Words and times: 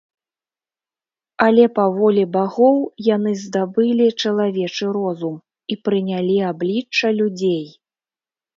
Але 1.47 1.65
па 1.77 1.85
волі 1.97 2.23
багоў 2.37 2.79
яны 3.09 3.31
здабылі 3.43 4.07
чалавечы 4.23 4.85
розум 4.99 5.37
і 5.75 5.81
прынялі 5.85 6.37
аблічча 6.51 7.07
людзей. 7.23 7.65